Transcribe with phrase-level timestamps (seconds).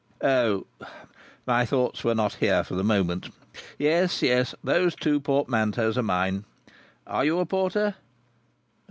[0.23, 0.65] "O!
[1.45, 3.29] My thoughts were not here for the moment.
[3.77, 4.23] Yes.
[4.23, 4.55] Yes.
[4.63, 6.43] Those two portmanteaus are mine.
[7.05, 7.93] Are you a Porter?"